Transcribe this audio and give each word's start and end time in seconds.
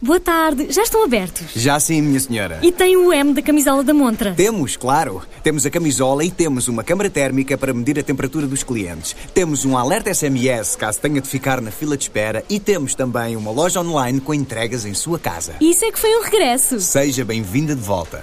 Boa 0.00 0.20
tarde, 0.20 0.68
já 0.70 0.84
estão 0.84 1.02
abertos? 1.02 1.46
Já 1.56 1.80
sim, 1.80 2.00
minha 2.00 2.20
senhora. 2.20 2.60
E 2.62 2.70
tem 2.70 2.96
o 2.96 3.12
M 3.12 3.34
da 3.34 3.42
camisola 3.42 3.82
da 3.82 3.92
montra? 3.92 4.32
Temos, 4.32 4.76
claro. 4.76 5.22
Temos 5.42 5.66
a 5.66 5.70
camisola 5.70 6.24
e 6.24 6.30
temos 6.30 6.68
uma 6.68 6.84
câmara 6.84 7.10
térmica 7.10 7.58
para 7.58 7.74
medir 7.74 7.98
a 7.98 8.02
temperatura 8.04 8.46
dos 8.46 8.62
clientes. 8.62 9.16
Temos 9.34 9.64
um 9.64 9.76
alerta 9.76 10.14
SMS 10.14 10.76
caso 10.76 11.00
tenha 11.00 11.20
de 11.20 11.28
ficar 11.28 11.60
na 11.60 11.72
fila 11.72 11.96
de 11.96 12.04
espera 12.04 12.44
e 12.48 12.60
temos 12.60 12.94
também 12.94 13.34
uma 13.34 13.50
loja 13.50 13.80
online 13.80 14.20
com 14.20 14.32
entregas 14.32 14.84
em 14.84 14.94
sua 14.94 15.18
casa. 15.18 15.56
Isso 15.60 15.84
é 15.84 15.90
que 15.90 15.98
foi 15.98 16.16
um 16.16 16.22
regresso. 16.22 16.78
Seja 16.78 17.24
bem-vinda 17.24 17.74
de 17.74 17.82
volta. 17.82 18.22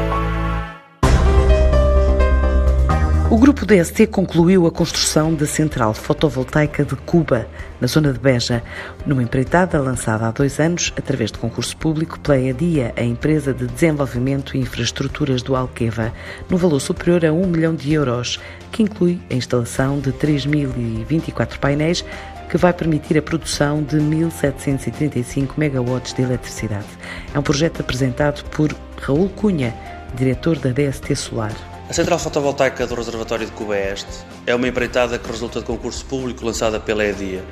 O 3.31 3.37
grupo 3.37 3.65
DST 3.65 4.07
concluiu 4.07 4.67
a 4.67 4.71
construção 4.71 5.33
da 5.33 5.45
central 5.45 5.93
fotovoltaica 5.93 6.83
de 6.83 6.97
Cuba, 6.97 7.47
na 7.79 7.87
zona 7.87 8.11
de 8.11 8.19
Beja, 8.19 8.61
numa 9.05 9.23
empreitada 9.23 9.79
lançada 9.79 10.27
há 10.27 10.31
dois 10.31 10.59
anos 10.59 10.91
através 10.97 11.31
de 11.31 11.39
concurso 11.39 11.77
público 11.77 12.19
pela 12.19 12.37
EDIA, 12.37 12.93
a 12.97 13.01
empresa 13.01 13.53
de 13.53 13.67
desenvolvimento 13.67 14.57
e 14.57 14.59
infraestruturas 14.59 15.41
do 15.41 15.55
Alqueva, 15.55 16.13
no 16.49 16.57
valor 16.57 16.81
superior 16.81 17.25
a 17.25 17.31
1 17.31 17.47
milhão 17.47 17.73
de 17.73 17.93
euros, 17.93 18.37
que 18.69 18.83
inclui 18.83 19.17
a 19.31 19.33
instalação 19.33 20.01
de 20.01 20.11
3.024 20.11 21.57
painéis 21.57 22.03
que 22.49 22.57
vai 22.57 22.73
permitir 22.73 23.17
a 23.17 23.21
produção 23.21 23.81
de 23.81 23.95
1.735 23.95 25.51
megawatts 25.55 26.13
de 26.13 26.21
eletricidade. 26.21 26.85
É 27.33 27.39
um 27.39 27.43
projeto 27.43 27.79
apresentado 27.79 28.43
por 28.49 28.75
Raul 29.01 29.29
Cunha, 29.29 29.73
diretor 30.17 30.59
da 30.59 30.71
DST 30.71 31.15
Solar. 31.15 31.70
A 31.91 31.93
central 31.93 32.19
fotovoltaica 32.19 32.87
do 32.87 32.95
Reservatório 32.95 33.45
de 33.45 33.51
Cuba 33.51 33.77
Este 33.77 34.23
é 34.47 34.55
uma 34.55 34.65
empreitada 34.65 35.19
que 35.19 35.29
resulta 35.29 35.59
de 35.59 35.65
concurso 35.65 36.05
público 36.05 36.45
lançada 36.45 36.79
pela 36.79 37.03
EDIA, 37.03 37.43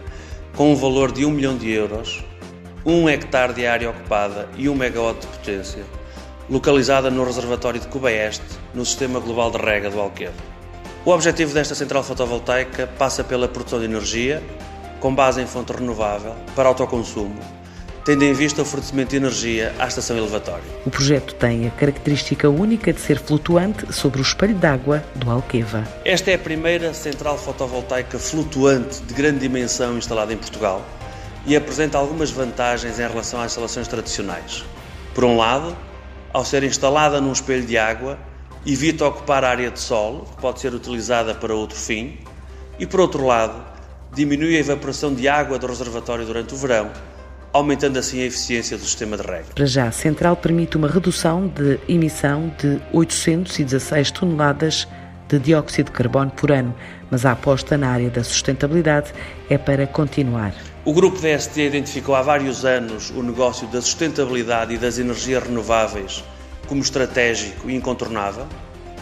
com 0.56 0.72
um 0.72 0.78
valor 0.78 1.12
de 1.12 1.26
1 1.26 1.30
milhão 1.30 1.58
de 1.58 1.70
euros, 1.70 2.24
1 2.86 3.10
hectare 3.10 3.52
de 3.52 3.68
área 3.68 3.90
ocupada 3.90 4.48
e 4.56 4.70
1 4.70 4.76
megawatt 4.76 5.20
de 5.20 5.28
potência, 5.28 5.84
localizada 6.50 7.12
no 7.12 7.26
Reservatório 7.26 7.82
de 7.82 7.88
Cuba 7.90 8.14
Este, 8.14 8.46
no 8.74 8.86
Sistema 8.86 9.20
Global 9.20 9.52
de 9.52 9.58
Rega 9.58 9.90
do 9.90 10.00
Alqueva. 10.00 10.32
O 11.04 11.12
objetivo 11.12 11.54
desta 11.54 11.76
central 11.76 12.02
fotovoltaica 12.02 12.88
passa 12.98 13.26
pela 13.26 13.46
produção 13.46 13.80
de 13.80 13.86
energia, 13.88 14.42
com 15.02 15.14
base 15.14 15.42
em 15.42 15.48
fonte 15.48 15.74
renovável, 15.74 16.34
para 16.56 16.70
autoconsumo, 16.70 17.42
tendo 18.06 18.24
em 18.24 18.34
vista 18.34 18.62
o 18.62 18.66
fornecimento 18.66 19.10
de 19.10 19.18
energia 19.18 19.74
à 19.80 19.88
estação 19.88 20.18
elevatória. 20.18 20.64
O 20.86 20.90
projeto 20.90 21.36
tem 21.36 21.68
a 21.68 21.72
característica 21.72 22.50
única 22.50 22.94
de 22.94 23.00
ser 23.00 23.20
flutuante 23.20 23.92
sobre 23.94 24.20
o 24.20 24.24
espelho 24.24 24.56
d'água 24.56 25.04
do 25.16 25.30
Alqueva. 25.30 25.88
Esta 26.06 26.32
é 26.32 26.36
a 26.36 26.40
primeira 26.40 26.94
central 26.94 27.38
fotovoltaica 27.38 28.18
flutuante 28.18 29.02
de 29.04 29.14
grande 29.14 29.40
dimensão 29.40 29.98
instalada 29.98 30.34
em 30.34 30.38
Portugal 30.38 30.84
e 31.46 31.56
apresenta 31.56 31.98
algumas 31.98 32.32
vantagens 32.32 33.00
em 33.00 33.08
relação 33.08 33.40
às 33.40 33.52
instalações 33.52 33.88
tradicionais. 33.88 34.64
Por 35.14 35.24
um 35.24 35.38
lado, 35.38 35.76
ao 36.32 36.46
ser 36.46 36.64
instalada 36.64 37.20
num 37.20 37.32
espelho 37.32 37.66
de 37.66 37.78
água, 37.78 38.18
evita 38.66 39.06
ocupar 39.06 39.44
a 39.44 39.50
área 39.50 39.72
de 39.72 39.80
solo, 39.80 40.26
que 40.26 40.42
pode 40.42 40.60
ser 40.60 40.74
utilizada 40.74 41.34
para 41.34 41.54
outro 41.54 41.78
fim, 41.78 42.20
e 42.78 42.86
por 42.86 43.00
outro 43.00 43.26
lado, 43.26 43.64
diminui 44.14 44.56
a 44.58 44.60
evaporação 44.60 45.14
de 45.14 45.28
água 45.28 45.58
do 45.58 45.68
reservatório 45.68 46.26
durante 46.26 46.54
o 46.54 46.58
verão, 46.58 46.92
aumentando 47.54 47.98
assim 47.98 48.22
a 48.22 48.26
eficiência 48.26 48.78
do 48.78 48.84
sistema 48.84 49.18
de 49.18 49.24
rega. 49.24 49.46
Para 49.56 49.66
já, 49.66 49.88
a 49.88 49.92
central 49.92 50.36
permite 50.36 50.78
uma 50.78 50.88
redução 50.88 51.48
de 51.48 51.80
emissão 51.88 52.52
de 52.60 52.80
816 52.94 54.12
toneladas 54.12 54.88
de 55.28 55.40
dióxido 55.40 55.88
de 55.88 55.92
carbono 55.92 56.32
por 56.32 56.52
ano, 56.52 56.74
mas 57.10 57.26
a 57.26 57.32
aposta 57.32 57.78
na 57.78 57.90
área 57.90 58.10
da 58.10 58.24
sustentabilidade 58.24 59.14
é 59.50 59.58
para 59.58 59.86
continuar. 59.86 60.54
O 60.84 60.94
grupo 60.94 61.20
DST 61.20 61.62
identificou 61.62 62.16
há 62.16 62.22
vários 62.22 62.66
anos 62.66 63.12
o 63.12 63.22
negócio 63.22 63.68
da 63.68 63.82
sustentabilidade 63.82 64.74
e 64.74 64.78
das 64.78 64.98
energias 64.98 65.44
renováveis 65.44 66.24
como 66.68 66.82
estratégico 66.82 67.70
e 67.70 67.76
incontornável, 67.76 68.48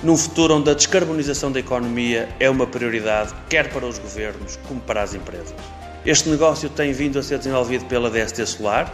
num 0.04 0.16
futuro 0.16 0.56
onde 0.56 0.70
a 0.70 0.74
descarbonização 0.74 1.52
da 1.52 1.60
economia 1.60 2.30
é 2.40 2.50
uma 2.50 2.68
prioridade 2.68 3.34
quer 3.50 3.70
para 3.70 3.86
os 3.86 3.98
governos 3.98 4.58
como 4.68 4.80
para 4.82 5.02
as 5.02 5.14
empresas. 5.14 5.56
Este 6.08 6.30
negócio 6.30 6.70
tem 6.70 6.94
vindo 6.94 7.20
a 7.20 7.22
ser 7.22 7.38
desenvolvido 7.38 7.84
pela 7.84 8.10
DST 8.10 8.46
Solar, 8.46 8.90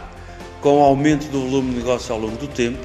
com 0.60 0.80
um 0.80 0.82
aumento 0.82 1.30
do 1.30 1.42
volume 1.42 1.70
de 1.70 1.76
negócio 1.76 2.12
ao 2.12 2.20
longo 2.20 2.36
do 2.36 2.48
tempo 2.48 2.84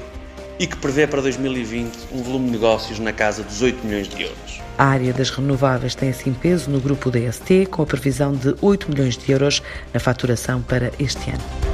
e 0.56 0.68
que 0.68 0.76
prevê 0.76 1.04
para 1.04 1.20
2020 1.20 1.98
um 2.12 2.22
volume 2.22 2.46
de 2.46 2.52
negócios 2.52 3.00
na 3.00 3.12
casa 3.12 3.42
dos 3.42 3.60
8 3.60 3.84
milhões 3.84 4.08
de 4.08 4.22
euros. 4.22 4.60
A 4.78 4.84
área 4.84 5.12
das 5.12 5.30
renováveis 5.30 5.96
tem 5.96 6.10
assim 6.10 6.32
peso 6.32 6.70
no 6.70 6.78
grupo 6.78 7.10
DST, 7.10 7.66
com 7.72 7.82
a 7.82 7.86
previsão 7.86 8.32
de 8.32 8.54
8 8.62 8.88
milhões 8.88 9.18
de 9.18 9.32
euros 9.32 9.64
na 9.92 9.98
faturação 9.98 10.62
para 10.62 10.92
este 11.00 11.30
ano. 11.30 11.69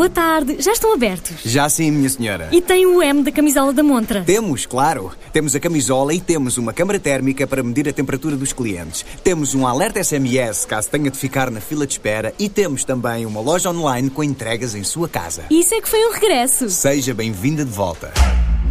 Boa 0.00 0.08
tarde, 0.08 0.56
já 0.60 0.72
estão 0.72 0.94
abertos? 0.94 1.42
Já 1.44 1.68
sim, 1.68 1.90
minha 1.90 2.08
senhora. 2.08 2.48
E 2.50 2.62
tem 2.62 2.86
o 2.86 3.02
M 3.02 3.22
da 3.22 3.30
camisola 3.30 3.70
da 3.70 3.82
montra? 3.82 4.24
Temos, 4.24 4.64
claro. 4.64 5.12
Temos 5.30 5.54
a 5.54 5.60
camisola 5.60 6.14
e 6.14 6.18
temos 6.18 6.56
uma 6.56 6.72
câmara 6.72 6.98
térmica 6.98 7.46
para 7.46 7.62
medir 7.62 7.86
a 7.86 7.92
temperatura 7.92 8.34
dos 8.34 8.50
clientes. 8.50 9.04
Temos 9.22 9.54
um 9.54 9.66
alerta 9.66 10.02
SMS 10.02 10.64
caso 10.64 10.88
tenha 10.88 11.10
de 11.10 11.18
ficar 11.18 11.50
na 11.50 11.60
fila 11.60 11.86
de 11.86 11.92
espera 11.92 12.32
e 12.38 12.48
temos 12.48 12.82
também 12.82 13.26
uma 13.26 13.42
loja 13.42 13.68
online 13.68 14.08
com 14.08 14.24
entregas 14.24 14.74
em 14.74 14.84
sua 14.84 15.06
casa. 15.06 15.44
Isso 15.50 15.74
é 15.74 15.82
que 15.82 15.88
foi 15.90 16.02
um 16.08 16.14
regresso. 16.14 16.70
Seja 16.70 17.12
bem-vinda 17.12 17.62
de 17.62 17.70
volta. 17.70 18.10